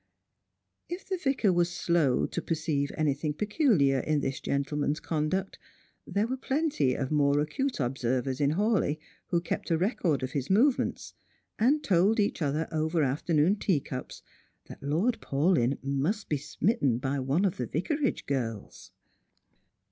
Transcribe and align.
If 0.89 1.07
the 1.07 1.17
Vicar 1.23 1.53
was 1.53 1.69
slow 1.71 2.25
to 2.25 2.41
perceive 2.41 2.91
anything 2.97 3.35
pecuhar 3.35 4.03
in 4.03 4.21
this 4.21 4.39
gentleman's 4.39 4.99
conduct, 4.99 5.59
there 6.07 6.25
were 6.25 6.37
plenty 6.37 6.95
of 6.95 7.11
more 7.11 7.39
acute 7.39 7.79
observers 7.79 8.41
in 8.41 8.53
Hawleigh 8.53 8.97
who 9.27 9.39
kept 9.39 9.69
a 9.69 9.77
record 9.77 10.23
of 10.23 10.31
his 10.31 10.49
movements, 10.49 11.13
and 11.59 11.83
told 11.83 12.19
each 12.19 12.39
otber 12.39 12.67
over 12.71 13.03
afternoon 13.03 13.57
teacups 13.57 14.23
that 14.65 14.81
Lord 14.81 15.21
Paulyn 15.21 15.77
must 15.83 16.29
be 16.29 16.37
smitten 16.37 16.97
by 16.97 17.19
one 17.19 17.45
of 17.45 17.57
the 17.57 17.67
Vicarage 17.67 18.25
girls. 18.25 18.89